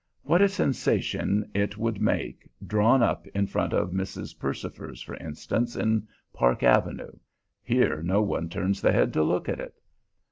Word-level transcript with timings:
What 0.23 0.41
a 0.41 0.49
sensation 0.49 1.51
it 1.53 1.77
would 1.77 2.01
make 2.01 2.49
drawn 2.65 3.03
up 3.03 3.27
in 3.35 3.45
front 3.45 3.71
of 3.71 3.91
Mrs. 3.91 4.35
Percifer's, 4.39 5.03
for 5.03 5.15
instance, 5.17 5.75
in 5.75 6.07
Park 6.33 6.63
Avenue! 6.63 7.11
Here 7.61 8.01
no 8.01 8.19
one 8.23 8.49
turns 8.49 8.81
the 8.81 8.93
head 8.93 9.13
to 9.13 9.21
look 9.21 9.47
at 9.47 9.59
it. 9.59 9.79